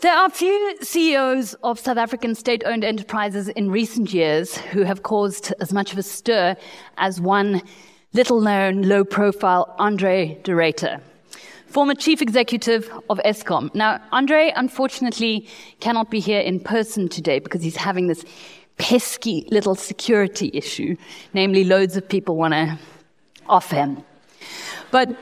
There 0.00 0.14
are 0.14 0.28
few 0.28 0.76
CEOs 0.82 1.54
of 1.62 1.78
South 1.78 1.96
African 1.96 2.34
state 2.34 2.62
owned 2.66 2.84
enterprises 2.84 3.48
in 3.48 3.70
recent 3.70 4.12
years 4.12 4.58
who 4.58 4.82
have 4.82 5.02
caused 5.02 5.54
as 5.58 5.72
much 5.72 5.90
of 5.90 5.96
a 5.96 6.02
stir 6.02 6.54
as 6.98 7.18
one 7.18 7.62
little 8.12 8.42
known, 8.42 8.82
low 8.82 9.04
profile 9.06 9.74
Andre 9.78 10.38
de 10.42 10.52
Ruyter, 10.52 11.00
former 11.66 11.94
chief 11.94 12.20
executive 12.20 12.90
of 13.08 13.18
Eskom. 13.24 13.74
Now, 13.74 13.98
Andre 14.12 14.52
unfortunately 14.54 15.48
cannot 15.80 16.10
be 16.10 16.20
here 16.20 16.40
in 16.40 16.60
person 16.60 17.08
today 17.08 17.38
because 17.38 17.62
he's 17.62 17.76
having 17.76 18.06
this 18.06 18.22
pesky 18.76 19.48
little 19.50 19.74
security 19.74 20.50
issue, 20.52 20.94
namely, 21.32 21.64
loads 21.64 21.96
of 21.96 22.06
people 22.06 22.36
want 22.36 22.52
to 22.52 22.78
off 23.48 23.70
him. 23.70 24.04
But 24.90 25.16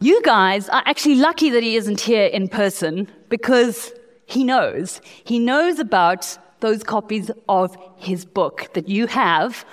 you 0.00 0.22
guys 0.22 0.68
are 0.70 0.82
actually 0.86 1.16
lucky 1.16 1.50
that 1.50 1.62
he 1.62 1.76
isn't 1.76 2.00
here 2.00 2.24
in 2.24 2.48
person 2.48 3.06
because 3.28 3.92
he 4.24 4.44
knows. 4.44 5.00
He 5.24 5.38
knows 5.38 5.78
about 5.78 6.38
those 6.60 6.82
copies 6.82 7.30
of 7.50 7.76
his 7.96 8.24
book 8.24 8.70
that 8.72 8.88
you 8.88 9.06
have 9.08 9.64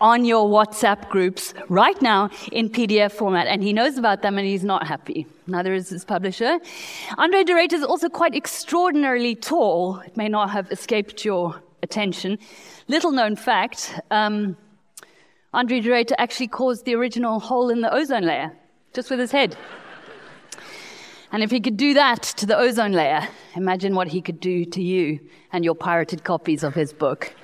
on 0.00 0.24
your 0.24 0.48
WhatsApp 0.48 1.10
groups 1.10 1.52
right 1.68 2.00
now 2.00 2.30
in 2.50 2.70
PDF 2.70 3.12
format, 3.12 3.46
and 3.46 3.62
he 3.62 3.74
knows 3.74 3.98
about 3.98 4.22
them 4.22 4.38
and 4.38 4.46
he's 4.46 4.64
not 4.64 4.86
happy. 4.86 5.26
Neither 5.46 5.74
is 5.74 5.90
his 5.90 6.04
publisher. 6.04 6.58
Andre 7.18 7.44
de 7.44 7.52
is 7.52 7.82
also 7.82 8.08
quite 8.08 8.34
extraordinarily 8.34 9.34
tall. 9.34 9.98
It 9.98 10.16
may 10.16 10.28
not 10.28 10.50
have 10.50 10.70
escaped 10.70 11.26
your 11.26 11.60
attention. 11.82 12.38
Little 12.86 13.12
known 13.12 13.36
fact 13.36 14.00
um, 14.10 14.56
Andre 15.52 15.80
de 15.80 16.20
actually 16.20 16.48
caused 16.48 16.86
the 16.86 16.94
original 16.94 17.38
hole 17.38 17.68
in 17.68 17.82
the 17.82 17.92
ozone 17.92 18.24
layer 18.24 18.52
just 18.92 19.10
with 19.10 19.18
his 19.18 19.30
head. 19.30 19.56
And 21.30 21.42
if 21.42 21.50
he 21.50 21.60
could 21.60 21.76
do 21.76 21.94
that 21.94 22.22
to 22.22 22.46
the 22.46 22.56
ozone 22.56 22.92
layer, 22.92 23.28
imagine 23.54 23.94
what 23.94 24.08
he 24.08 24.22
could 24.22 24.40
do 24.40 24.64
to 24.64 24.82
you 24.82 25.20
and 25.52 25.64
your 25.64 25.74
pirated 25.74 26.24
copies 26.24 26.62
of 26.62 26.74
his 26.74 26.92
book. 26.92 27.34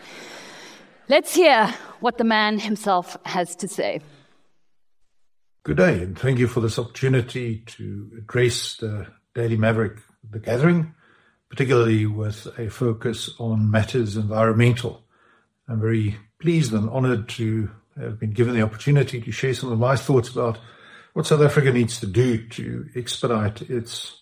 Let's 1.08 1.34
hear 1.34 1.66
what 2.00 2.16
the 2.16 2.24
man 2.24 2.58
himself 2.58 3.16
has 3.26 3.54
to 3.56 3.68
say. 3.68 4.00
Good 5.64 5.76
day, 5.76 6.02
and 6.02 6.18
thank 6.18 6.38
you 6.38 6.48
for 6.48 6.60
this 6.60 6.78
opportunity 6.78 7.62
to 7.66 8.10
address 8.18 8.76
the 8.76 9.06
Daily 9.34 9.56
Maverick, 9.56 9.98
the 10.30 10.38
gathering, 10.38 10.94
particularly 11.50 12.06
with 12.06 12.46
a 12.58 12.68
focus 12.68 13.30
on 13.38 13.70
matters 13.70 14.16
environmental. 14.16 15.04
I'm 15.68 15.80
very 15.80 16.16
pleased 16.38 16.72
and 16.72 16.88
honored 16.90 17.28
to 17.30 17.70
have 17.98 18.18
been 18.18 18.32
given 18.32 18.54
the 18.54 18.62
opportunity 18.62 19.20
to 19.20 19.30
share 19.30 19.54
some 19.54 19.72
of 19.72 19.78
my 19.78 19.96
thoughts 19.96 20.28
about 20.28 20.58
what 21.14 21.26
South 21.26 21.40
Africa 21.40 21.72
needs 21.72 22.00
to 22.00 22.06
do 22.06 22.46
to 22.48 22.90
expedite 22.94 23.62
its 23.62 24.20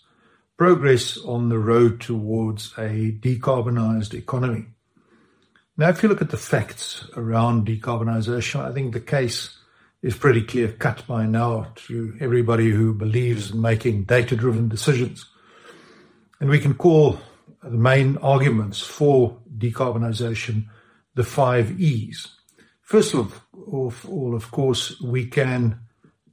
progress 0.58 1.18
on 1.18 1.48
the 1.48 1.58
road 1.58 2.00
towards 2.00 2.72
a 2.76 3.12
decarbonized 3.18 4.14
economy. 4.14 4.66
Now, 5.76 5.88
if 5.88 6.02
you 6.02 6.10
look 6.10 6.20
at 6.20 6.28
the 6.28 6.36
facts 6.36 7.06
around 7.16 7.66
decarbonization, 7.66 8.60
I 8.60 8.72
think 8.72 8.92
the 8.92 9.00
case 9.00 9.58
is 10.02 10.16
pretty 10.16 10.42
clear 10.42 10.68
cut 10.68 11.06
by 11.06 11.24
now 11.24 11.72
to 11.86 12.14
everybody 12.20 12.70
who 12.70 12.92
believes 12.92 13.52
in 13.52 13.62
making 13.62 14.04
data 14.04 14.36
driven 14.36 14.68
decisions. 14.68 15.24
And 16.40 16.50
we 16.50 16.58
can 16.58 16.74
call 16.74 17.18
the 17.62 17.70
main 17.70 18.18
arguments 18.18 18.82
for 18.82 19.38
decarbonization 19.56 20.66
the 21.14 21.24
five 21.24 21.80
E's. 21.80 22.28
First 22.82 23.14
of 23.14 23.40
all, 23.54 24.34
of 24.34 24.50
course, 24.50 25.00
we 25.00 25.24
can 25.24 25.80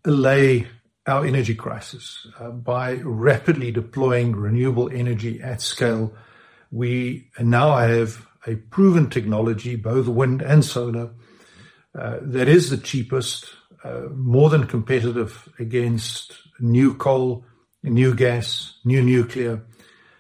allay 0.06 0.68
our 1.08 1.26
energy 1.26 1.56
crisis 1.56 2.28
uh, 2.40 2.50
by 2.50 2.96
rapidly 3.04 3.72
deploying 3.72 4.36
renewable 4.36 4.90
energy 4.92 5.42
at 5.42 5.62
scale. 5.62 6.14
We 6.72 7.30
now 7.40 7.76
have 7.78 8.28
a 8.46 8.56
proven 8.56 9.10
technology, 9.10 9.76
both 9.76 10.08
wind 10.08 10.42
and 10.42 10.64
solar, 10.64 11.12
uh, 11.98 12.18
that 12.22 12.48
is 12.48 12.70
the 12.70 12.78
cheapest, 12.78 13.50
uh, 13.84 14.02
more 14.14 14.50
than 14.50 14.68
competitive 14.68 15.50
against 15.58 16.34
new 16.60 16.94
coal, 16.94 17.44
new 17.84 18.14
gas, 18.14 18.74
new 18.86 19.02
nuclear, 19.02 19.62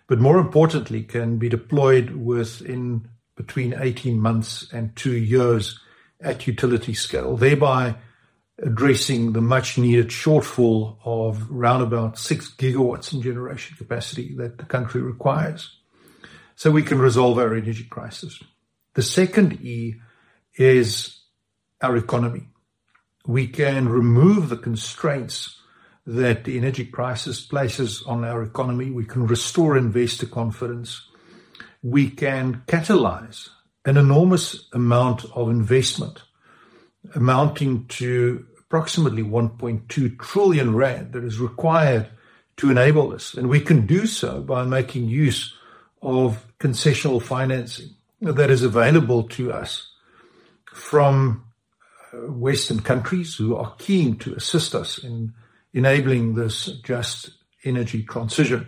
but 0.08 0.20
more 0.20 0.40
importantly, 0.40 1.04
can 1.04 1.38
be 1.38 1.50
deployed 1.50 2.12
within 2.12 3.08
between 3.36 3.76
18 3.78 4.20
months 4.20 4.68
and 4.74 4.96
two 4.96 5.16
years 5.16 5.80
at 6.20 6.48
utility 6.48 6.94
scale, 6.94 7.38
thereby 7.38 7.96
addressing 8.62 9.34
the 9.34 9.42
much 9.42 9.78
needed 9.78 10.10
shortfall 10.10 10.98
of 11.06 11.50
around 11.52 11.82
about 11.82 12.18
six 12.18 12.54
gigawatts 12.56 13.14
in 13.14 13.22
generation 13.22 13.78
capacity 13.78 14.36
that 14.36 14.58
the 14.58 14.66
country 14.66 15.02
requires. 15.02 15.78
So 16.56 16.72
we 16.72 16.84
can 16.84 17.00
resolve 17.00 17.38
our 17.38 17.56
energy 17.56 17.86
crisis. 17.86 18.42
The 18.96 19.02
second 19.02 19.62
E 19.62 19.96
is 20.56 21.22
our 21.82 21.96
economy. 21.96 22.48
We 23.26 23.48
can 23.48 23.88
remove 23.88 24.50
the 24.50 24.58
constraints 24.58 25.58
that 26.06 26.44
the 26.44 26.58
energy 26.58 26.86
crisis 26.86 27.46
places 27.46 28.04
on 28.08 28.26
our 28.26 28.44
economy. 28.44 28.90
We 28.90 29.06
can 29.06 29.28
restore 29.28 29.78
investor 29.78 30.26
confidence. 30.26 31.08
We 31.82 32.10
can 32.10 32.64
catalyze 32.68 33.50
an 33.86 33.98
enormous 33.98 34.68
amount 34.74 35.26
of 35.34 35.50
investment 35.50 36.24
amounting 37.16 37.86
to 37.88 38.46
approximately 38.60 39.24
1.2 39.24 40.20
trillion 40.20 40.76
rand 40.76 41.14
that 41.14 41.24
is 41.24 41.40
required 41.40 42.08
to 42.58 42.70
enable 42.70 43.10
this. 43.10 43.34
And 43.34 43.50
we 43.50 43.62
can 43.62 43.86
do 43.86 44.06
so 44.06 44.42
by 44.42 44.64
making 44.64 45.08
use 45.08 45.56
of 46.02 46.46
concessional 46.60 47.22
financing 47.22 47.96
that 48.22 48.50
is 48.50 48.64
available 48.64 49.24
to 49.24 49.52
us 49.52 49.88
from 50.66 51.46
uh, 52.14 52.32
Western 52.32 52.82
countries 52.82 53.36
who 53.36 53.56
are 53.56 53.76
keen 53.78 54.18
to 54.18 54.34
assist 54.36 54.76
us 54.76 54.98
in 54.98 55.34
enabling 55.74 56.36
this 56.36 56.66
just 56.84 57.32
energy 57.64 58.04
transition. 58.04 58.68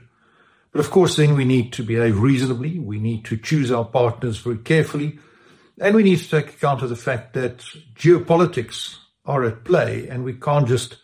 But 0.72 0.80
of 0.80 0.90
course, 0.90 1.18
then 1.18 1.35
we 1.35 1.46
need 1.46 1.74
to 1.74 1.84
behave 1.84 2.19
reasonably. 2.19 2.80
We 2.80 3.00
need 3.00 3.25
to 3.25 3.38
choose 3.38 3.72
our 3.72 3.85
partners 3.85 4.38
very 4.38 4.57
carefully. 4.57 5.19
And 5.79 5.95
we 5.95 6.03
need 6.03 6.19
to 6.19 6.29
take 6.29 6.49
account 6.49 6.81
of 6.81 6.89
the 6.89 6.95
fact 6.95 7.33
that 7.33 7.59
geopolitics 7.95 8.97
are 9.25 9.43
at 9.43 9.63
play, 9.63 10.07
and 10.07 10.23
we 10.23 10.33
can't 10.33 10.67
just 10.67 10.97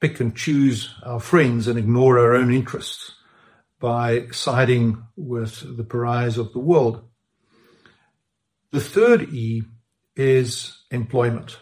pick 0.00 0.20
and 0.20 0.36
choose 0.36 0.94
our 1.02 1.20
friends 1.20 1.66
and 1.66 1.78
ignore 1.78 2.18
our 2.18 2.34
own 2.34 2.52
interests 2.52 3.12
by 3.80 4.26
siding 4.30 5.02
with 5.16 5.76
the 5.76 5.84
pariahs 5.84 6.38
of 6.38 6.52
the 6.52 6.58
world. 6.58 7.02
The 8.72 8.80
third 8.80 9.32
E 9.32 9.62
is 10.14 10.84
employment. 10.90 11.58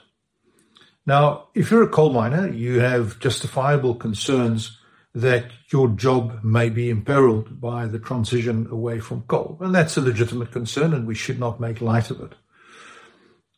Now, 1.06 1.49
if 1.55 1.71
you're 1.71 1.82
a 1.82 1.88
coal 1.88 2.12
miner, 2.12 2.50
you 2.50 2.81
have 2.81 3.19
justifiable 3.19 3.94
concerns 3.94 4.78
that 5.15 5.47
your 5.73 5.89
job 5.89 6.43
may 6.43 6.69
be 6.69 6.91
imperiled 6.91 7.61
by 7.61 7.87
the 7.87 8.01
transition 8.01 8.67
away 8.69 8.99
from 8.99 9.23
coal. 9.23 9.57
And 9.61 9.75
that's 9.75 9.97
a 9.97 10.01
legitimate 10.01 10.51
concern, 10.51 10.93
and 10.93 11.07
we 11.07 11.15
should 11.15 11.39
not 11.39 11.61
make 11.61 11.81
light 11.81 12.11
of 12.11 12.21
it. 12.21 12.33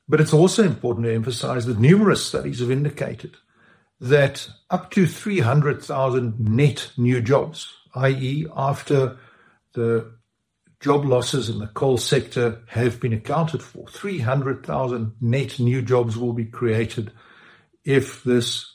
But 0.08 0.20
it's 0.20 0.34
also 0.34 0.62
important 0.62 1.06
to 1.06 1.14
emphasize 1.14 1.66
that 1.66 1.80
numerous 1.80 2.24
studies 2.24 2.60
have 2.60 2.70
indicated 2.70 3.36
that 4.00 4.48
up 4.68 4.90
to 4.90 5.06
300,000 5.06 6.38
net 6.38 6.90
new 6.98 7.22
jobs, 7.22 7.72
i.e., 7.94 8.46
after 8.54 9.16
the 9.72 10.12
job 10.80 11.06
losses 11.06 11.48
in 11.48 11.58
the 11.58 11.66
coal 11.68 11.96
sector 11.96 12.60
have 12.68 13.00
been 13.00 13.14
accounted 13.14 13.62
for, 13.62 13.88
300,000 13.88 15.12
net 15.22 15.58
new 15.58 15.80
jobs 15.80 16.18
will 16.18 16.34
be 16.34 16.44
created 16.44 17.10
if 17.82 18.22
this 18.24 18.70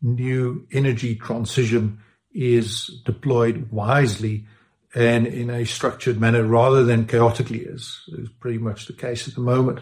new 0.00 0.66
energy 0.72 1.16
transition 1.16 1.98
is 2.34 2.86
deployed 3.04 3.70
wisely 3.70 4.46
and 4.94 5.26
in 5.26 5.50
a 5.50 5.64
structured 5.64 6.20
manner 6.20 6.44
rather 6.44 6.84
than 6.84 7.06
chaotically, 7.06 7.66
as 7.66 8.00
is 8.08 8.28
pretty 8.40 8.58
much 8.58 8.86
the 8.86 8.92
case 8.92 9.26
at 9.26 9.34
the 9.34 9.40
moment. 9.40 9.80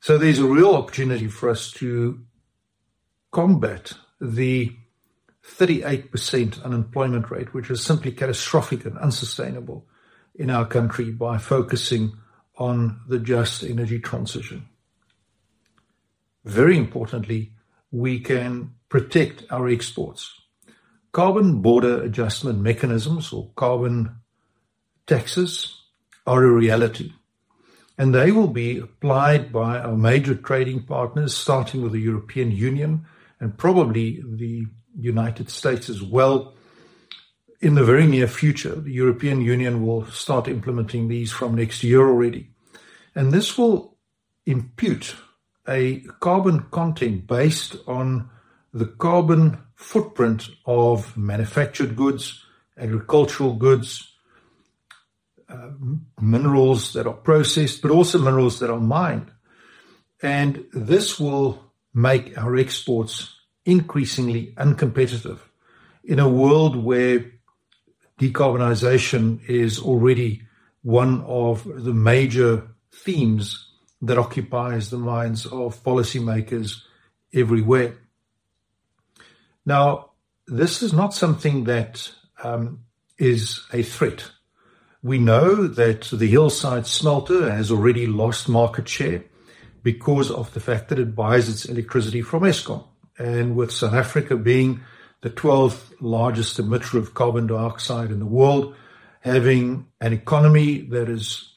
So 0.00 0.18
there's 0.18 0.38
a 0.38 0.46
real 0.46 0.74
opportunity 0.74 1.28
for 1.28 1.48
us 1.48 1.70
to 1.72 2.20
combat 3.32 3.92
the 4.20 4.72
38% 5.46 6.62
unemployment 6.62 7.30
rate, 7.30 7.52
which 7.54 7.70
is 7.70 7.82
simply 7.82 8.12
catastrophic 8.12 8.84
and 8.84 8.98
unsustainable 8.98 9.86
in 10.34 10.50
our 10.50 10.66
country 10.66 11.10
by 11.10 11.38
focusing 11.38 12.16
on 12.56 13.00
the 13.08 13.18
just 13.18 13.62
energy 13.62 13.98
transition. 13.98 14.66
Very 16.44 16.76
importantly, 16.76 17.52
we 17.90 18.20
can 18.20 18.74
protect 18.88 19.44
our 19.50 19.68
exports. 19.68 20.40
Carbon 21.14 21.62
border 21.62 22.02
adjustment 22.02 22.58
mechanisms 22.60 23.32
or 23.32 23.50
carbon 23.56 24.16
taxes 25.06 25.80
are 26.26 26.44
a 26.44 26.50
reality 26.50 27.12
and 27.96 28.14
they 28.14 28.32
will 28.32 28.48
be 28.48 28.78
applied 28.78 29.52
by 29.52 29.78
our 29.78 29.96
major 29.96 30.34
trading 30.34 30.82
partners, 30.82 31.36
starting 31.36 31.82
with 31.82 31.92
the 31.92 32.00
European 32.00 32.50
Union 32.50 33.06
and 33.40 33.56
probably 33.56 34.22
the 34.26 34.66
United 34.98 35.50
States 35.50 35.88
as 35.88 36.02
well, 36.02 36.54
in 37.60 37.74
the 37.74 37.84
very 37.84 38.06
near 38.06 38.26
future, 38.26 38.74
the 38.74 38.92
European 38.92 39.40
Union 39.40 39.86
will 39.86 40.04
start 40.06 40.48
implementing 40.48 41.08
these 41.08 41.30
from 41.30 41.54
next 41.54 41.82
year 41.82 42.06
already. 42.06 42.50
And 43.14 43.32
this 43.32 43.56
will 43.56 43.96
impute 44.44 45.14
a 45.68 46.00
carbon 46.20 46.66
content 46.70 47.26
based 47.26 47.76
on 47.86 48.28
the 48.72 48.86
carbon 48.86 49.58
footprint 49.74 50.48
of 50.66 51.16
manufactured 51.16 51.96
goods, 51.96 52.44
agricultural 52.78 53.54
goods, 53.54 54.10
uh, 55.48 55.70
minerals 56.20 56.92
that 56.94 57.06
are 57.06 57.14
processed, 57.14 57.82
but 57.82 57.90
also 57.90 58.18
minerals 58.18 58.60
that 58.60 58.70
are 58.70 58.80
mined. 58.80 59.30
And 60.22 60.64
this 60.72 61.20
will 61.20 61.72
make 61.92 62.36
our 62.38 62.56
exports 62.56 63.34
increasingly 63.64 64.52
uncompetitive 64.56 65.38
in 66.02 66.18
a 66.18 66.28
world 66.28 66.76
where 66.76 67.32
decarbonization 68.18 69.48
is 69.48 69.78
already 69.78 70.42
one 70.82 71.22
of 71.22 71.64
the 71.64 71.94
major 71.94 72.68
themes 72.92 73.70
that 74.02 74.18
occupies 74.18 74.90
the 74.90 74.98
minds 74.98 75.46
of 75.46 75.82
policymakers 75.82 76.82
everywhere. 77.32 77.96
Now, 79.66 80.10
this 80.46 80.82
is 80.82 80.92
not 80.92 81.14
something 81.14 81.64
that 81.64 82.10
um, 82.42 82.80
is 83.18 83.64
a 83.72 83.82
threat. 83.82 84.30
We 85.02 85.18
know 85.18 85.66
that 85.66 86.02
the 86.12 86.26
Hillside 86.26 86.86
smelter 86.86 87.50
has 87.50 87.70
already 87.70 88.06
lost 88.06 88.48
market 88.48 88.88
share 88.88 89.24
because 89.82 90.30
of 90.30 90.52
the 90.54 90.60
fact 90.60 90.88
that 90.88 90.98
it 90.98 91.14
buys 91.14 91.48
its 91.48 91.66
electricity 91.66 92.22
from 92.22 92.42
Eskom. 92.42 92.86
And 93.18 93.54
with 93.54 93.70
South 93.70 93.94
Africa 93.94 94.36
being 94.36 94.80
the 95.20 95.30
12th 95.30 95.92
largest 96.00 96.58
emitter 96.58 96.98
of 96.98 97.14
carbon 97.14 97.46
dioxide 97.46 98.10
in 98.10 98.18
the 98.18 98.26
world, 98.26 98.74
having 99.20 99.86
an 100.00 100.12
economy 100.12 100.80
that 100.80 101.08
is 101.08 101.54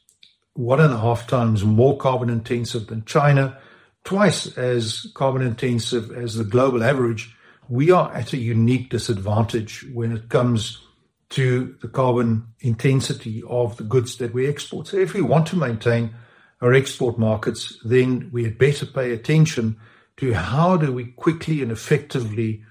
one 0.54 0.80
and 0.80 0.94
a 0.94 1.00
half 1.00 1.28
times 1.28 1.64
more 1.64 1.98
carbon 1.98 2.30
intensive 2.30 2.88
than 2.88 3.06
China, 3.06 3.58
twice 4.04 4.58
as 4.58 5.08
carbon 5.14 5.42
intensive 5.42 6.12
as 6.12 6.36
the 6.36 6.44
global 6.44 6.84
average, 6.84 7.36
we 7.70 7.92
are 7.92 8.12
at 8.14 8.34
a 8.34 8.38
unique 8.38 8.90
disadvantage 8.90 9.86
when 9.94 10.12
it 10.12 10.30
comes 10.30 10.82
to 11.30 11.76
the 11.82 11.88
carbon 11.88 12.48
intensity 12.62 13.44
of 13.48 13.78
the 13.78 13.84
goods 13.84 14.18
that 14.18 14.34
we 14.34 14.48
export. 14.48 14.88
So 14.88 14.98
if 14.98 15.14
we 15.14 15.22
want 15.22 15.48
to 15.48 15.58
maintain 15.58 16.16
our 16.62 16.74
export 16.74 17.20
markets, 17.20 17.78
then 17.84 18.30
we 18.32 18.44
had 18.44 18.58
better 18.58 18.86
pay 18.86 19.12
attention 19.12 19.78
to 20.18 20.34
how 20.34 20.78
do 20.78 20.92
we 20.92 21.06
quickly 21.06 21.62
and 21.62 21.72
effectively 21.72 22.64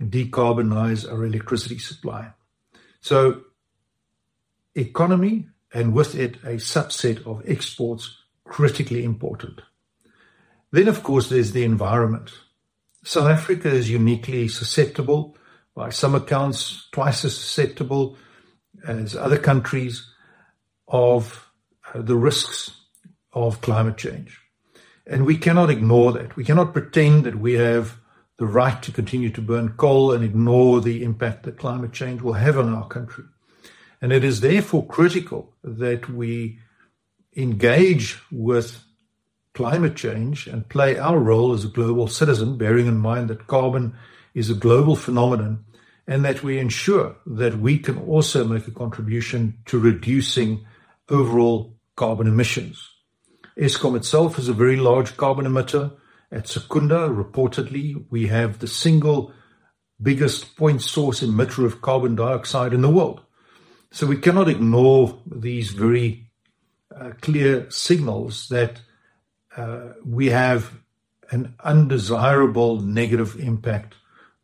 decarbonize 0.00 1.10
our 1.10 1.24
electricity 1.24 1.78
supply. 1.78 2.32
So 3.00 3.42
economy 4.74 5.48
and 5.72 5.92
with 5.94 6.14
it 6.14 6.36
a 6.42 6.56
subset 6.56 7.26
of 7.26 7.48
exports 7.48 8.16
critically 8.44 9.04
important. 9.04 9.60
Then 10.72 10.88
of 10.88 11.02
course 11.02 11.28
there's 11.28 11.52
the 11.52 11.64
environment. 11.64 12.32
South 13.02 13.28
Africa 13.28 13.68
is 13.68 13.90
uniquely 13.90 14.48
susceptible, 14.48 15.36
by 15.74 15.90
some 15.90 16.14
accounts 16.14 16.88
twice 16.92 17.24
as 17.24 17.36
susceptible 17.36 18.16
as 18.86 19.16
other 19.16 19.38
countries 19.38 20.06
of 20.88 21.50
uh, 21.94 22.02
the 22.02 22.16
risks 22.16 22.70
of 23.32 23.60
climate 23.60 23.96
change. 23.96 24.40
And 25.06 25.24
we 25.24 25.36
cannot 25.36 25.70
ignore 25.70 26.12
that. 26.12 26.36
We 26.36 26.44
cannot 26.44 26.72
pretend 26.72 27.24
that 27.24 27.38
we 27.38 27.54
have 27.54 27.96
the 28.38 28.46
right 28.46 28.82
to 28.82 28.92
continue 28.92 29.30
to 29.30 29.40
burn 29.40 29.70
coal 29.70 30.12
and 30.12 30.24
ignore 30.24 30.80
the 30.80 31.02
impact 31.02 31.44
that 31.44 31.58
climate 31.58 31.92
change 31.92 32.22
will 32.22 32.34
have 32.34 32.58
on 32.58 32.74
our 32.74 32.86
country. 32.86 33.24
And 34.00 34.12
it 34.12 34.24
is 34.24 34.40
therefore 34.40 34.86
critical 34.86 35.54
that 35.62 36.08
we 36.08 36.58
engage 37.36 38.18
with 38.30 38.82
climate 39.54 39.96
change 39.96 40.46
and 40.46 40.68
play 40.68 40.98
our 40.98 41.18
role 41.18 41.52
as 41.52 41.64
a 41.64 41.68
global 41.68 42.08
citizen, 42.08 42.56
bearing 42.56 42.86
in 42.86 42.96
mind 42.96 43.28
that 43.28 43.46
carbon 43.46 43.94
is 44.34 44.50
a 44.50 44.54
global 44.54 44.96
phenomenon, 44.96 45.64
and 46.06 46.24
that 46.24 46.42
we 46.42 46.58
ensure 46.58 47.16
that 47.26 47.58
we 47.58 47.78
can 47.78 47.98
also 47.98 48.44
make 48.44 48.66
a 48.66 48.72
contribution 48.72 49.58
to 49.66 49.78
reducing 49.78 50.64
overall 51.08 51.76
carbon 51.96 52.26
emissions. 52.26 52.88
Eskom 53.58 53.96
itself 53.96 54.38
is 54.38 54.48
a 54.48 54.52
very 54.54 54.76
large 54.76 55.16
carbon 55.16 55.46
emitter. 55.46 55.92
At 56.32 56.48
Secunda, 56.48 57.08
reportedly, 57.08 58.04
we 58.08 58.28
have 58.28 58.58
the 58.58 58.68
single 58.68 59.32
biggest 60.00 60.56
point 60.56 60.80
source 60.80 61.20
emitter 61.20 61.64
of 61.64 61.82
carbon 61.82 62.14
dioxide 62.14 62.72
in 62.72 62.80
the 62.80 62.88
world. 62.88 63.20
So 63.90 64.06
we 64.06 64.16
cannot 64.16 64.48
ignore 64.48 65.18
these 65.26 65.70
very 65.70 66.30
uh, 66.94 67.10
clear 67.20 67.68
signals 67.70 68.48
that 68.48 68.80
uh, 69.56 69.92
we 70.04 70.26
have 70.26 70.72
an 71.30 71.54
undesirable 71.62 72.80
negative 72.80 73.38
impact 73.38 73.94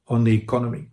on 0.08 0.24
the 0.24 0.34
economy. 0.34 0.88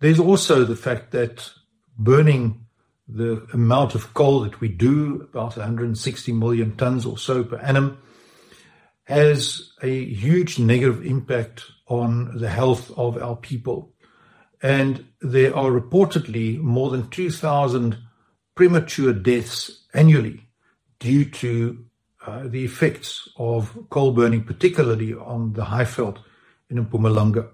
There's 0.00 0.20
also 0.20 0.64
the 0.64 0.76
fact 0.76 1.12
that 1.12 1.50
burning 1.98 2.66
the 3.08 3.46
amount 3.52 3.94
of 3.94 4.14
coal 4.14 4.40
that 4.40 4.60
we 4.60 4.68
do, 4.68 5.26
about 5.30 5.56
160 5.56 6.32
million 6.32 6.76
tons 6.76 7.04
or 7.04 7.18
so 7.18 7.44
per 7.44 7.56
annum, 7.56 7.98
has 9.04 9.72
a 9.82 10.04
huge 10.04 10.58
negative 10.58 11.04
impact 11.04 11.64
on 11.86 12.38
the 12.38 12.48
health 12.48 12.90
of 12.96 13.22
our 13.22 13.36
people. 13.36 13.92
And 14.62 15.04
there 15.20 15.54
are 15.54 15.70
reportedly 15.70 16.58
more 16.58 16.90
than 16.90 17.10
2,000 17.10 17.98
premature 18.54 19.12
deaths 19.12 19.84
annually 19.92 20.48
due 20.98 21.26
to 21.26 21.84
uh, 22.26 22.44
the 22.46 22.64
effects 22.64 23.28
of 23.36 23.76
coal 23.90 24.12
burning, 24.12 24.44
particularly 24.44 25.12
on 25.14 25.52
the 25.52 25.62
Highveld 25.62 26.18
in 26.70 26.84
Mpumalanga. 26.84 27.48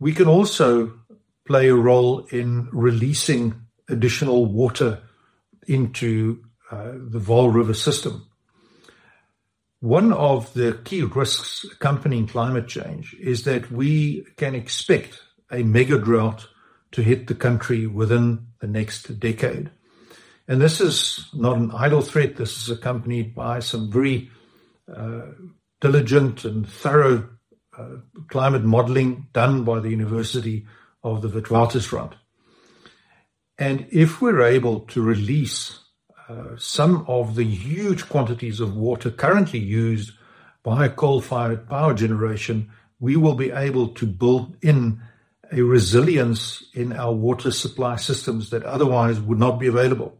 We 0.00 0.12
can 0.12 0.28
also 0.28 0.92
play 1.44 1.68
a 1.68 1.74
role 1.74 2.26
in 2.26 2.68
releasing 2.72 3.54
additional 3.88 4.46
water 4.46 5.00
into 5.66 6.44
uh, 6.70 6.92
the 6.92 7.18
Vaal 7.18 7.52
River 7.52 7.74
system. 7.74 8.26
One 9.80 10.12
of 10.12 10.52
the 10.54 10.80
key 10.84 11.02
risks 11.02 11.64
accompanying 11.64 12.26
climate 12.26 12.68
change 12.68 13.14
is 13.14 13.44
that 13.44 13.70
we 13.70 14.26
can 14.36 14.54
expect 14.54 15.20
a 15.50 15.62
mega 15.62 15.98
drought 15.98 16.48
to 16.92 17.02
hit 17.02 17.26
the 17.26 17.34
country 17.34 17.86
within 17.86 18.46
the 18.60 18.66
next 18.66 19.20
decade. 19.20 19.70
And 20.48 20.62
this 20.62 20.80
is 20.80 21.26
not 21.34 21.58
an 21.58 21.70
idle 21.72 22.00
threat. 22.00 22.36
This 22.36 22.56
is 22.56 22.70
accompanied 22.70 23.34
by 23.34 23.60
some 23.60 23.92
very 23.92 24.30
uh, 24.92 25.26
diligent 25.80 26.46
and 26.46 26.66
thorough 26.66 27.28
uh, 27.78 27.96
climate 28.28 28.64
modeling 28.64 29.28
done 29.34 29.64
by 29.64 29.80
the 29.80 29.90
University 29.90 30.66
of 31.04 31.20
the 31.20 31.28
Witwatersrand. 31.28 32.14
And 33.58 33.86
if 33.90 34.22
we're 34.22 34.42
able 34.42 34.80
to 34.80 35.02
release 35.02 35.80
uh, 36.28 36.56
some 36.56 37.04
of 37.06 37.34
the 37.34 37.44
huge 37.44 38.08
quantities 38.08 38.58
of 38.58 38.74
water 38.74 39.10
currently 39.10 39.58
used 39.58 40.12
by 40.62 40.88
coal-fired 40.88 41.68
power 41.68 41.92
generation, 41.92 42.70
we 43.00 43.16
will 43.16 43.34
be 43.34 43.50
able 43.50 43.88
to 43.88 44.06
build 44.06 44.56
in 44.62 45.00
a 45.52 45.62
resilience 45.62 46.64
in 46.74 46.92
our 46.92 47.12
water 47.12 47.50
supply 47.50 47.96
systems 47.96 48.50
that 48.50 48.64
otherwise 48.64 49.20
would 49.20 49.38
not 49.38 49.58
be 49.58 49.66
available. 49.66 50.18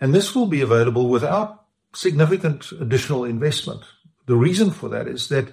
And 0.00 0.14
this 0.14 0.34
will 0.34 0.46
be 0.46 0.60
available 0.60 1.08
without 1.08 1.64
significant 1.94 2.70
additional 2.72 3.24
investment. 3.24 3.82
The 4.26 4.36
reason 4.36 4.70
for 4.70 4.88
that 4.90 5.06
is 5.06 5.28
that 5.28 5.52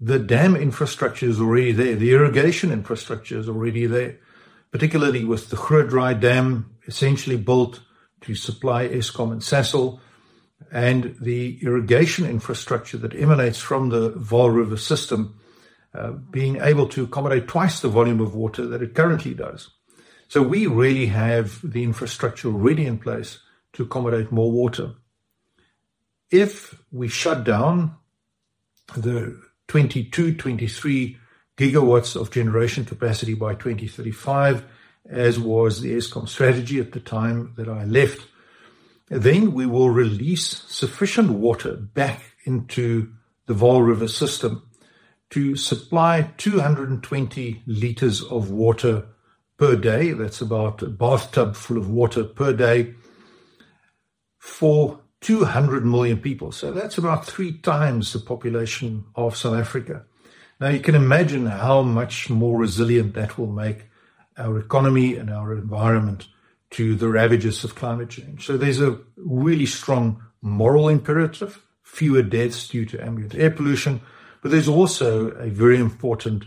the 0.00 0.18
dam 0.18 0.56
infrastructure 0.56 1.26
is 1.26 1.40
already 1.40 1.72
there. 1.72 1.96
The 1.96 2.12
irrigation 2.12 2.70
infrastructure 2.70 3.38
is 3.38 3.48
already 3.48 3.86
there, 3.86 4.18
particularly 4.70 5.24
with 5.24 5.48
the 5.48 5.56
Grootdraai 5.56 6.20
Dam 6.20 6.76
essentially 6.86 7.36
built 7.36 7.80
to 8.22 8.34
supply 8.34 8.88
Eskom 8.88 9.32
and 9.32 9.40
Sasol, 9.40 10.00
and 10.70 11.16
the 11.20 11.58
irrigation 11.62 12.26
infrastructure 12.26 12.98
that 12.98 13.14
emanates 13.14 13.60
from 13.60 13.88
the 13.88 14.12
Vaal 14.12 14.54
River 14.54 14.76
system 14.76 15.38
uh, 15.94 16.10
being 16.10 16.60
able 16.60 16.88
to 16.88 17.04
accommodate 17.04 17.48
twice 17.48 17.80
the 17.80 17.88
volume 17.88 18.20
of 18.20 18.34
water 18.34 18.66
that 18.66 18.82
it 18.82 18.94
currently 18.94 19.32
does. 19.32 19.70
So 20.28 20.42
we 20.42 20.66
really 20.66 21.06
have 21.06 21.60
the 21.62 21.84
infrastructure 21.84 22.48
already 22.48 22.84
in 22.84 22.98
place 22.98 23.38
to 23.76 23.82
accommodate 23.82 24.32
more 24.32 24.50
water. 24.50 24.94
If 26.30 26.82
we 26.90 27.08
shut 27.08 27.44
down 27.44 27.94
the 28.96 29.38
22, 29.68 30.34
23 30.34 31.18
gigawatts 31.58 32.18
of 32.18 32.30
generation 32.30 32.86
capacity 32.86 33.34
by 33.34 33.54
2035, 33.54 34.64
as 35.08 35.38
was 35.38 35.80
the 35.80 35.92
Eskom 35.92 36.26
strategy 36.26 36.80
at 36.80 36.92
the 36.92 37.00
time 37.00 37.52
that 37.56 37.68
I 37.68 37.84
left, 37.84 38.26
then 39.08 39.52
we 39.52 39.66
will 39.66 39.90
release 39.90 40.64
sufficient 40.68 41.30
water 41.30 41.76
back 41.76 42.22
into 42.44 43.12
the 43.44 43.54
Vaal 43.54 43.86
River 43.86 44.08
system 44.08 44.62
to 45.30 45.54
supply 45.54 46.32
220 46.38 47.62
liters 47.66 48.22
of 48.22 48.50
water 48.50 49.06
per 49.58 49.76
day. 49.76 50.12
That's 50.12 50.40
about 50.40 50.82
a 50.82 50.86
bathtub 50.86 51.56
full 51.56 51.76
of 51.76 51.90
water 51.90 52.24
per 52.24 52.52
day 52.54 52.94
for 54.46 55.00
200 55.22 55.84
million 55.84 56.18
people. 56.18 56.52
So 56.52 56.70
that's 56.70 56.96
about 56.96 57.26
three 57.26 57.58
times 57.58 58.12
the 58.12 58.20
population 58.20 59.04
of 59.16 59.36
South 59.36 59.58
Africa. 59.58 60.04
Now 60.60 60.68
you 60.68 60.78
can 60.78 60.94
imagine 60.94 61.46
how 61.46 61.82
much 61.82 62.30
more 62.30 62.56
resilient 62.56 63.14
that 63.14 63.36
will 63.36 63.50
make 63.50 63.86
our 64.38 64.56
economy 64.58 65.16
and 65.16 65.30
our 65.30 65.52
environment 65.52 66.28
to 66.70 66.94
the 66.94 67.08
ravages 67.08 67.64
of 67.64 67.74
climate 67.74 68.08
change. 68.08 68.46
So 68.46 68.56
there's 68.56 68.80
a 68.80 69.00
really 69.16 69.66
strong 69.66 70.22
moral 70.42 70.88
imperative, 70.88 71.60
fewer 71.82 72.22
deaths 72.22 72.68
due 72.68 72.86
to 72.86 73.04
ambient 73.04 73.34
air 73.34 73.50
pollution, 73.50 74.00
but 74.42 74.52
there's 74.52 74.68
also 74.68 75.30
a 75.30 75.50
very 75.50 75.78
important 75.78 76.44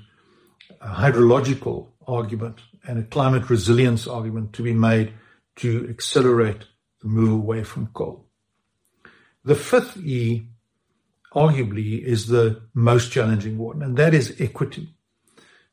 uh, 0.80 0.96
hydrological 0.96 1.88
argument 2.08 2.60
and 2.88 2.98
a 2.98 3.04
climate 3.04 3.50
resilience 3.50 4.08
argument 4.08 4.54
to 4.54 4.64
be 4.64 4.74
made 4.74 5.14
to 5.58 5.86
accelerate 5.90 6.64
move 7.08 7.32
away 7.32 7.64
from 7.64 7.88
coal. 7.88 8.26
The 9.44 9.56
fifth 9.56 9.98
E, 9.98 10.48
arguably, 11.34 12.04
is 12.04 12.28
the 12.28 12.62
most 12.74 13.12
challenging 13.12 13.58
one, 13.58 13.82
and 13.82 13.98
that 13.98 14.14
is 14.14 14.36
equity. 14.40 14.90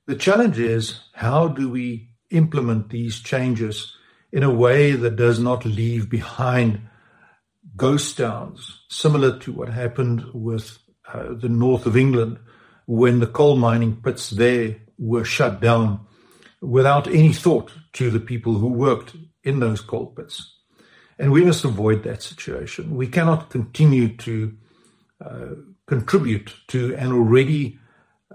The 0.06 0.14
challenge 0.14 0.58
is 0.58 1.00
how 1.12 1.48
do 1.48 1.68
we 1.68 2.10
implement 2.30 2.90
these 2.90 3.20
changes 3.20 3.96
in 4.32 4.42
a 4.42 4.50
way 4.50 4.92
that 4.92 5.16
does 5.16 5.38
not 5.38 5.64
leave 5.64 6.08
behind 6.08 6.80
ghost 7.76 8.16
towns, 8.16 8.80
similar 8.88 9.38
to 9.40 9.52
what 9.52 9.68
happened 9.68 10.24
with 10.32 10.78
uh, 11.12 11.34
the 11.34 11.48
north 11.48 11.86
of 11.86 11.96
England 11.96 12.38
when 12.86 13.20
the 13.20 13.26
coal 13.26 13.56
mining 13.56 13.96
pits 13.96 14.30
there 14.30 14.76
were 14.98 15.24
shut 15.24 15.60
down 15.60 16.00
without 16.60 17.06
any 17.06 17.32
thought 17.32 17.72
to 17.92 18.10
the 18.10 18.20
people 18.20 18.54
who 18.54 18.68
worked 18.68 19.14
in 19.42 19.60
those 19.60 19.80
coal 19.80 20.06
pits. 20.06 20.55
And 21.18 21.32
we 21.32 21.44
must 21.44 21.64
avoid 21.64 22.02
that 22.02 22.22
situation. 22.22 22.94
We 22.94 23.06
cannot 23.06 23.50
continue 23.50 24.16
to 24.18 24.54
uh, 25.24 25.46
contribute 25.86 26.54
to 26.68 26.94
an 26.96 27.12
already 27.12 27.78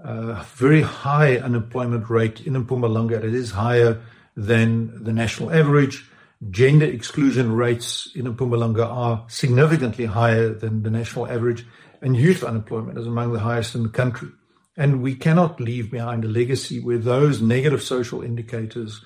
uh, 0.02 0.42
very 0.54 0.82
high 0.82 1.36
unemployment 1.36 2.10
rate 2.10 2.40
in 2.40 2.54
Mpumalanga. 2.54 3.22
It 3.22 3.34
is 3.34 3.52
higher 3.52 4.00
than 4.36 5.04
the 5.04 5.12
national 5.12 5.52
average. 5.52 6.04
Gender 6.50 6.86
exclusion 6.86 7.52
rates 7.52 8.10
in 8.16 8.24
Mpumalanga 8.34 8.84
are 8.84 9.24
significantly 9.28 10.06
higher 10.06 10.48
than 10.52 10.82
the 10.82 10.90
national 10.90 11.28
average, 11.28 11.64
and 12.00 12.16
youth 12.16 12.42
unemployment 12.42 12.98
is 12.98 13.06
among 13.06 13.32
the 13.32 13.38
highest 13.38 13.76
in 13.76 13.84
the 13.84 13.88
country. 13.88 14.28
And 14.76 15.02
we 15.02 15.14
cannot 15.14 15.60
leave 15.60 15.90
behind 15.90 16.24
a 16.24 16.28
legacy 16.28 16.80
where 16.80 16.98
those 16.98 17.40
negative 17.40 17.82
social 17.82 18.22
indicators 18.22 19.04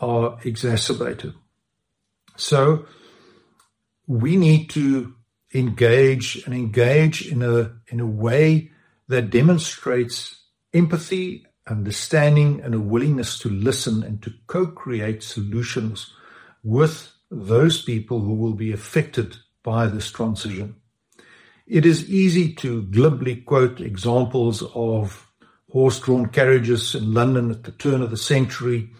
are 0.00 0.38
exacerbated. 0.44 1.32
So 2.36 2.84
we 4.06 4.36
need 4.36 4.70
to 4.70 5.14
engage 5.54 6.42
and 6.44 6.54
engage 6.54 7.26
in 7.26 7.42
a 7.42 7.72
in 7.88 8.00
a 8.00 8.06
way 8.06 8.70
that 9.08 9.30
demonstrates 9.30 10.42
empathy, 10.74 11.46
understanding, 11.68 12.60
and 12.60 12.74
a 12.74 12.80
willingness 12.80 13.38
to 13.38 13.48
listen 13.48 14.02
and 14.02 14.22
to 14.22 14.32
co-create 14.46 15.22
solutions 15.22 16.12
with 16.62 17.12
those 17.30 17.82
people 17.82 18.20
who 18.20 18.34
will 18.34 18.54
be 18.54 18.72
affected 18.72 19.36
by 19.62 19.86
this 19.86 20.10
transition. 20.10 20.76
It 21.66 21.86
is 21.86 22.08
easy 22.08 22.52
to 22.54 22.82
glibly 22.82 23.36
quote 23.36 23.80
examples 23.80 24.62
of 24.74 25.28
horse-drawn 25.70 26.26
carriages 26.26 26.94
in 26.94 27.12
London 27.12 27.50
at 27.50 27.64
the 27.64 27.72
turn 27.72 28.02
of 28.02 28.10
the 28.10 28.16
century 28.16 28.90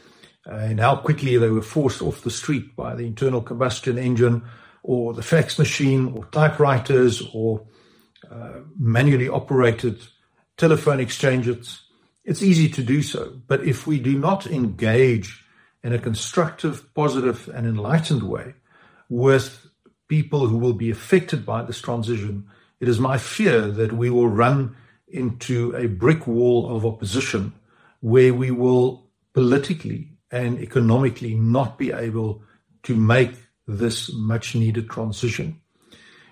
uh, 0.48 0.54
and 0.54 0.80
how 0.80 0.96
quickly 0.96 1.36
they 1.36 1.48
were 1.48 1.62
forced 1.62 2.02
off 2.02 2.22
the 2.22 2.30
street 2.30 2.74
by 2.74 2.94
the 2.94 3.06
internal 3.06 3.40
combustion 3.40 3.98
engine 3.98 4.42
or 4.86 5.12
the 5.12 5.22
fax 5.22 5.58
machine 5.58 6.14
or 6.16 6.24
typewriters 6.26 7.20
or 7.34 7.66
uh, 8.30 8.60
manually 8.78 9.28
operated 9.28 10.00
telephone 10.56 11.00
exchanges. 11.00 11.82
It's 12.24 12.42
easy 12.42 12.68
to 12.70 12.82
do 12.82 13.02
so. 13.02 13.40
But 13.48 13.64
if 13.64 13.86
we 13.86 13.98
do 13.98 14.16
not 14.16 14.46
engage 14.46 15.44
in 15.82 15.92
a 15.92 15.98
constructive, 15.98 16.94
positive, 16.94 17.48
and 17.48 17.66
enlightened 17.66 18.22
way 18.22 18.54
with 19.08 19.66
people 20.06 20.46
who 20.46 20.56
will 20.56 20.72
be 20.72 20.90
affected 20.90 21.44
by 21.44 21.62
this 21.62 21.80
transition, 21.80 22.48
it 22.78 22.88
is 22.88 23.00
my 23.00 23.18
fear 23.18 23.62
that 23.62 23.92
we 23.92 24.08
will 24.08 24.28
run 24.28 24.76
into 25.08 25.74
a 25.74 25.88
brick 25.88 26.28
wall 26.28 26.76
of 26.76 26.86
opposition 26.86 27.52
where 28.00 28.32
we 28.32 28.52
will 28.52 29.08
politically 29.32 30.12
and 30.30 30.60
economically 30.60 31.34
not 31.34 31.76
be 31.76 31.92
able 31.92 32.42
to 32.84 32.94
make 32.94 33.34
this 33.66 34.12
much 34.12 34.54
needed 34.54 34.88
transition. 34.88 35.60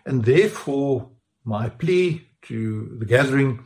And 0.06 0.24
therefore, 0.24 1.10
my 1.44 1.68
plea 1.68 2.26
to 2.42 2.96
the 2.98 3.06
gathering 3.06 3.64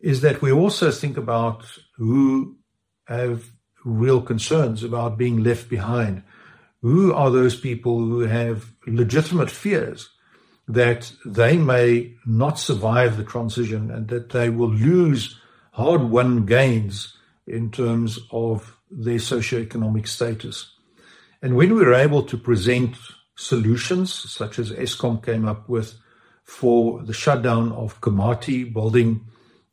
is 0.00 0.20
that 0.22 0.40
we 0.40 0.50
also 0.50 0.90
think 0.90 1.16
about 1.16 1.64
who 1.96 2.56
have 3.06 3.50
real 3.84 4.20
concerns 4.22 4.82
about 4.82 5.18
being 5.18 5.42
left 5.42 5.68
behind. 5.68 6.22
Who 6.82 7.12
are 7.12 7.30
those 7.30 7.58
people 7.58 7.98
who 7.98 8.20
have 8.20 8.72
legitimate 8.86 9.50
fears 9.50 10.08
that 10.68 11.12
they 11.26 11.56
may 11.56 12.14
not 12.24 12.58
survive 12.58 13.16
the 13.16 13.24
transition 13.24 13.90
and 13.90 14.08
that 14.08 14.30
they 14.30 14.48
will 14.48 14.70
lose 14.70 15.38
hard 15.72 16.02
won 16.02 16.46
gains 16.46 17.16
in 17.46 17.70
terms 17.70 18.18
of 18.30 18.76
their 18.90 19.18
socioeconomic 19.18 20.06
status? 20.08 20.74
And 21.42 21.56
when 21.56 21.74
we 21.74 21.84
were 21.84 21.94
able 21.94 22.22
to 22.24 22.36
present 22.36 22.96
solutions, 23.34 24.12
such 24.12 24.58
as 24.58 24.70
Eskom 24.72 25.24
came 25.24 25.46
up 25.48 25.68
with 25.68 25.94
for 26.44 27.02
the 27.02 27.14
shutdown 27.14 27.72
of 27.72 28.00
Komati, 28.00 28.70
building 28.70 29.26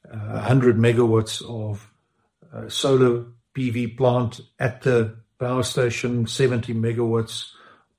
uh, 0.09 0.17
100 0.17 0.77
megawatts 0.77 1.41
of 1.43 1.91
uh, 2.53 2.69
solar 2.69 3.25
PV 3.55 3.97
plant 3.97 4.39
at 4.59 4.81
the 4.83 5.17
power 5.39 5.63
station, 5.63 6.27
70 6.27 6.73
megawatts 6.75 7.51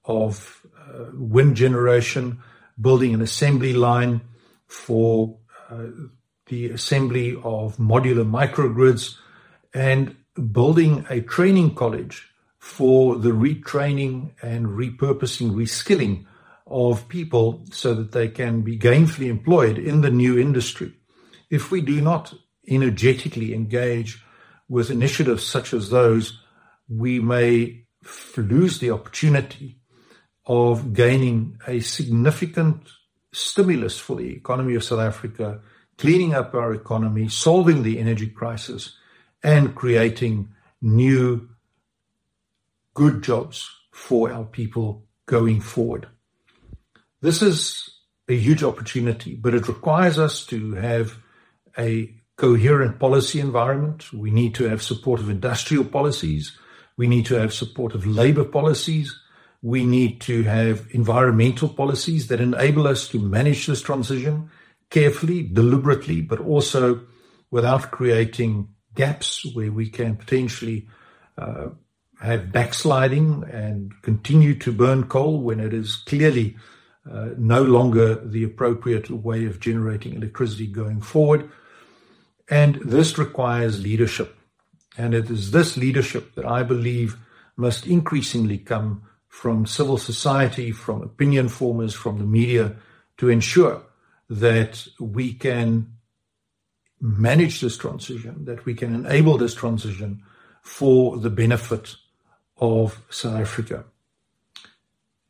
of 0.05 0.67
uh, 0.89 1.07
wind 1.13 1.57
generation, 1.57 2.39
building 2.81 3.13
an 3.13 3.21
assembly 3.21 3.73
line 3.73 4.23
for 4.67 5.37
uh, 5.71 5.87
the 6.47 6.71
assembly 6.71 7.35
of 7.43 7.77
modular 7.77 8.25
microgrids, 8.25 9.17
and 9.75 10.17
building 10.53 11.05
a 11.11 11.21
training 11.21 11.75
college 11.75 12.28
for 12.59 13.17
the 13.17 13.31
retraining 13.31 14.33
and 14.43 14.67
repurposing, 14.67 15.53
reskilling 15.53 16.27
of 16.67 17.09
people 17.09 17.65
so 17.71 17.95
that 17.95 18.13
they 18.13 18.29
can 18.29 18.63
be 18.63 18.79
gainfully 18.79 19.29
employed 19.29 19.79
in 19.79 20.01
the 20.01 20.11
new 20.11 20.39
industry. 20.39 20.93
If 21.51 21.71
we 21.71 21.81
do 21.81 22.01
not 22.01 22.35
energetically 22.69 23.55
engage 23.55 24.23
with 24.69 24.91
initiatives 24.91 25.45
such 25.47 25.73
as 25.73 25.89
those, 25.89 26.39
we 26.89 27.21
may 27.21 27.85
lose 28.37 28.79
the 28.79 28.91
opportunity 28.91 29.79
of 30.47 30.93
gaining 30.93 31.59
a 31.67 31.81
significant 31.81 32.89
stimulus 33.33 33.99
for 33.99 34.17
the 34.17 34.31
economy 34.31 34.75
of 34.75 34.85
South 34.85 35.01
Africa, 35.01 35.61
cleaning 35.97 36.35
up 36.35 36.55
our 36.55 36.75
economy, 36.75 37.29
solving 37.29 37.83
the 37.83 37.99
energy 37.99 38.29
crisis, 38.29 38.97
and 39.43 39.75
creating 39.75 40.49
new 40.81 41.49
good 42.99 43.23
jobs 43.23 43.71
for 43.93 44.33
our 44.33 44.45
people 44.45 45.07
going 45.27 45.61
forward. 45.61 46.09
This 47.21 47.43
is 47.43 47.89
a 48.29 48.37
huge 48.37 48.65
opportunity, 48.65 49.37
but 49.37 49.55
it 49.55 49.69
requires 49.69 50.19
us 50.19 50.45
to 50.47 50.75
have 50.75 51.17
a 51.79 52.13
coherent 52.37 52.99
policy 52.99 53.39
environment. 53.39 54.13
We 54.13 54.33
need 54.33 54.57
to 54.57 54.69
have 54.69 54.83
supportive 54.83 55.31
industrial 55.31 55.85
policies. 55.85 56.59
We 56.97 57.07
need 57.07 57.27
to 57.27 57.37
have 57.37 57.55
supportive 57.55 58.05
labor 58.05 58.45
policies. 58.45 59.17
We 59.63 59.85
need 59.85 60.21
to 60.23 60.43
have 60.43 60.89
environmental 60.91 61.69
policies 61.69 62.27
that 62.29 62.41
enable 62.41 62.89
us 62.89 63.07
to 63.11 63.21
manage 63.21 63.67
this 63.67 63.81
transition 63.81 64.51
carefully, 64.91 65.45
deliberately, 65.45 66.21
but 66.21 66.41
also 66.41 67.07
without 67.53 67.93
creating 67.93 68.69
gaps 68.97 69.47
where 69.55 69.71
we 69.71 69.89
can 69.89 70.17
potentially 70.17 70.89
uh, 71.37 71.69
have 72.21 72.53
backsliding 72.53 73.45
and 73.51 73.93
continue 74.03 74.55
to 74.55 74.73
burn 74.73 75.05
coal 75.05 75.41
when 75.41 75.61
it 75.61 75.73
is 75.73 75.97
clearly 75.97 76.57
uh, 77.11 77.31
no 77.39 77.63
longer 77.63 78.17
the 78.17 78.45
appropriate 78.45 79.09
way 79.11 79.47
of 79.47 79.61
generating 79.61 80.15
electricity 80.15 80.67
going 80.67 81.01
forward. 81.01 81.49
And 82.51 82.77
this 82.85 83.19
requires 83.19 83.83
leadership. 83.83 84.37
And 84.97 85.15
it 85.15 85.31
is 85.31 85.53
this 85.53 85.77
leadership 85.77 86.35
that 86.35 86.45
I 86.45 86.63
believe 86.63 87.17
must 87.57 87.87
increasingly 87.87 88.59
come 88.59 89.03
from 89.29 89.67
civil 89.67 89.99
society, 89.99 90.73
from 90.73 91.03
opinion 91.03 91.49
formers, 91.49 91.95
from 91.95 92.19
the 92.19 92.25
media 92.25 92.75
to 93.19 93.29
ensure 93.29 93.83
that 94.29 94.87
we 94.99 95.33
can 95.33 95.93
manage 97.01 97.61
this 97.61 97.77
transition, 97.77 98.45
that 98.45 98.65
we 98.65 98.75
can 98.75 98.95
enable 98.95 99.39
this 99.39 99.55
transition 99.55 100.23
for 100.63 101.17
the 101.19 101.31
benefit 101.31 101.95
of 102.59 103.03
South 103.11 103.41
Africa. 103.41 103.85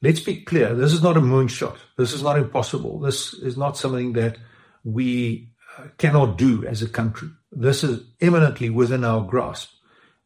Let's 0.00 0.20
be 0.20 0.42
clear, 0.42 0.74
this 0.74 0.92
is 0.92 1.02
not 1.02 1.16
a 1.16 1.20
moonshot. 1.20 1.76
This 1.96 2.12
is 2.12 2.22
not 2.22 2.38
impossible. 2.38 3.00
This 3.00 3.34
is 3.34 3.56
not 3.56 3.76
something 3.76 4.12
that 4.12 4.38
we 4.84 5.50
uh, 5.76 5.84
cannot 5.98 6.38
do 6.38 6.64
as 6.64 6.82
a 6.82 6.88
country. 6.88 7.30
This 7.50 7.82
is 7.82 8.04
eminently 8.20 8.70
within 8.70 9.04
our 9.04 9.22
grasp, 9.22 9.70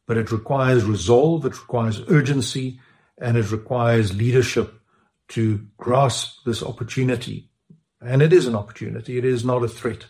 but 0.05 0.17
it 0.17 0.31
requires 0.31 0.83
resolve, 0.83 1.45
it 1.45 1.59
requires 1.59 2.01
urgency, 2.07 2.79
and 3.17 3.35
it 3.35 3.51
requires 3.51 4.15
leadership 4.15 4.73
to 5.29 5.65
grasp 5.77 6.43
this 6.45 6.61
opportunity. 6.61 7.49
And 7.99 8.21
it 8.21 8.33
is 8.33 8.45
an 8.45 8.55
opportunity, 8.55 9.17
it 9.17 9.25
is 9.25 9.43
not 9.43 9.63
a 9.63 9.67
threat. 9.67 10.05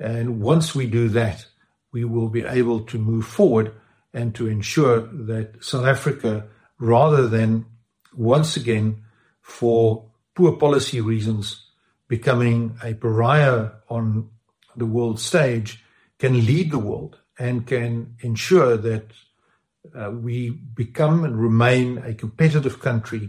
And 0.00 0.40
once 0.40 0.74
we 0.74 0.86
do 0.86 1.08
that, 1.10 1.46
we 1.92 2.04
will 2.04 2.28
be 2.28 2.44
able 2.44 2.80
to 2.86 2.98
move 2.98 3.26
forward 3.26 3.72
and 4.16 4.34
to 4.34 4.48
ensure 4.48 5.00
that 5.00 5.62
South 5.62 5.84
Africa, 5.84 6.46
rather 6.78 7.28
than 7.28 7.66
once 8.16 8.56
again, 8.56 9.04
for 9.42 10.06
poor 10.34 10.56
policy 10.56 11.02
reasons, 11.02 11.66
becoming 12.08 12.78
a 12.82 12.94
pariah 12.94 13.68
on 13.90 14.30
the 14.74 14.86
world 14.86 15.20
stage, 15.20 15.84
can 16.18 16.46
lead 16.46 16.70
the 16.70 16.78
world 16.78 17.18
and 17.38 17.66
can 17.66 18.16
ensure 18.20 18.78
that 18.78 19.10
uh, 19.94 20.10
we 20.10 20.48
become 20.48 21.22
and 21.22 21.38
remain 21.38 21.98
a 21.98 22.14
competitive 22.14 22.80
country 22.80 23.28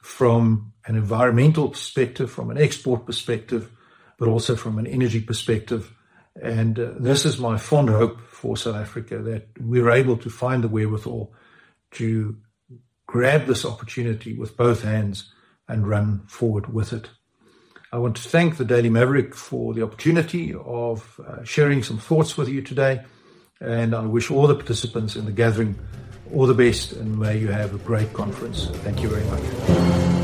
from 0.00 0.72
an 0.86 0.96
environmental 0.96 1.68
perspective, 1.68 2.30
from 2.30 2.50
an 2.50 2.56
export 2.56 3.04
perspective, 3.04 3.70
but 4.18 4.26
also 4.26 4.56
from 4.56 4.78
an 4.78 4.86
energy 4.86 5.20
perspective. 5.20 5.92
And 6.40 6.78
uh, 6.78 6.92
this 6.98 7.24
is 7.24 7.38
my 7.38 7.58
fond 7.58 7.88
hope 7.88 8.20
for 8.20 8.56
South 8.56 8.76
Africa 8.76 9.18
that 9.18 9.48
we're 9.60 9.90
able 9.90 10.16
to 10.18 10.30
find 10.30 10.64
the 10.64 10.68
wherewithal 10.68 11.32
to 11.92 12.36
grab 13.06 13.46
this 13.46 13.64
opportunity 13.64 14.34
with 14.34 14.56
both 14.56 14.82
hands 14.82 15.32
and 15.68 15.86
run 15.86 16.22
forward 16.26 16.72
with 16.72 16.92
it. 16.92 17.08
I 17.92 17.98
want 17.98 18.16
to 18.16 18.28
thank 18.28 18.56
the 18.56 18.64
Daily 18.64 18.90
Maverick 18.90 19.36
for 19.36 19.72
the 19.72 19.82
opportunity 19.82 20.52
of 20.52 21.20
uh, 21.24 21.44
sharing 21.44 21.84
some 21.84 21.98
thoughts 21.98 22.36
with 22.36 22.48
you 22.48 22.60
today. 22.60 23.02
And 23.60 23.94
I 23.94 24.04
wish 24.06 24.30
all 24.30 24.48
the 24.48 24.56
participants 24.56 25.14
in 25.14 25.26
the 25.26 25.32
gathering 25.32 25.78
all 26.32 26.46
the 26.46 26.54
best 26.54 26.92
and 26.92 27.18
may 27.18 27.38
you 27.38 27.48
have 27.48 27.74
a 27.74 27.78
great 27.78 28.12
conference. 28.12 28.66
Thank 28.66 29.02
you 29.02 29.08
very 29.08 29.24
much. 29.26 30.23